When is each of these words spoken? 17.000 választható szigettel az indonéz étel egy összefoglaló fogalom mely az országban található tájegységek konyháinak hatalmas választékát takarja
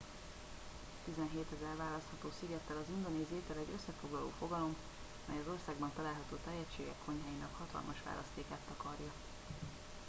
17.000 1.09 1.45
választható 1.77 2.29
szigettel 2.39 2.77
az 2.77 2.89
indonéz 2.97 3.25
étel 3.43 3.57
egy 3.57 3.73
összefoglaló 3.77 4.31
fogalom 4.39 4.75
mely 5.25 5.37
az 5.45 5.51
országban 5.53 5.91
található 5.95 6.35
tájegységek 6.45 6.95
konyháinak 7.05 7.57
hatalmas 7.59 8.01
választékát 8.05 8.59
takarja 8.67 9.11